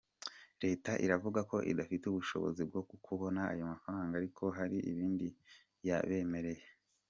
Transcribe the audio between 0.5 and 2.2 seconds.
Leta iravuga ko idafite